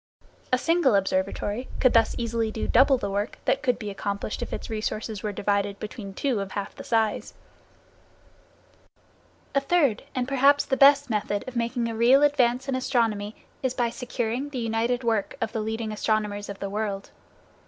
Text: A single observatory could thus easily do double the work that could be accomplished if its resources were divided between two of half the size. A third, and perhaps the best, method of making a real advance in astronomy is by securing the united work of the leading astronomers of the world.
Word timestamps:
A 0.51 0.57
single 0.57 0.95
observatory 0.95 1.67
could 1.79 1.93
thus 1.93 2.15
easily 2.17 2.49
do 2.49 2.67
double 2.67 2.97
the 2.97 3.11
work 3.11 3.37
that 3.45 3.61
could 3.61 3.77
be 3.77 3.91
accomplished 3.91 4.41
if 4.41 4.51
its 4.51 4.67
resources 4.67 5.21
were 5.21 5.31
divided 5.31 5.79
between 5.79 6.15
two 6.15 6.39
of 6.39 6.53
half 6.53 6.73
the 6.75 6.83
size. 6.83 7.35
A 9.53 9.61
third, 9.61 10.01
and 10.15 10.27
perhaps 10.27 10.65
the 10.65 10.75
best, 10.75 11.11
method 11.11 11.47
of 11.47 11.55
making 11.55 11.87
a 11.87 11.93
real 11.95 12.23
advance 12.23 12.67
in 12.67 12.73
astronomy 12.73 13.35
is 13.61 13.75
by 13.75 13.91
securing 13.91 14.49
the 14.49 14.57
united 14.57 15.03
work 15.03 15.35
of 15.39 15.51
the 15.51 15.61
leading 15.61 15.91
astronomers 15.91 16.49
of 16.49 16.57
the 16.57 16.69
world. 16.71 17.11